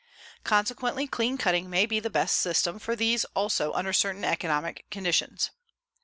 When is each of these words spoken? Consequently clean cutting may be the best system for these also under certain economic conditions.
Consequently 0.43 1.05
clean 1.05 1.37
cutting 1.37 1.69
may 1.69 1.85
be 1.85 1.99
the 1.99 2.09
best 2.09 2.37
system 2.37 2.79
for 2.79 2.95
these 2.95 3.23
also 3.35 3.71
under 3.73 3.93
certain 3.93 4.23
economic 4.25 4.89
conditions. 4.89 5.51